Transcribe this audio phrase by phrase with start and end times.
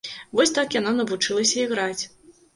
[0.37, 2.03] Вось так яна навучылася іграць.